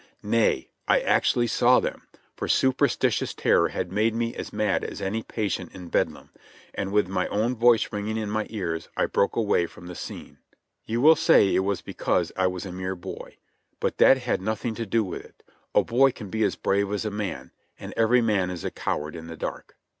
[0.23, 5.21] Nay, I actually saw them, for superstitious terror had made me as mad as any
[5.21, 6.31] patient in Bedlam,
[6.73, 10.39] and with my own voice ringing in my ears, I broke away from the scene.
[10.87, 13.37] You will say it was because I was a mere boy,
[13.79, 15.43] but that had nothing to do with it—
[15.75, 17.51] a boy can be as brave as a man.
[17.79, 19.77] And every man is a coward in the dark.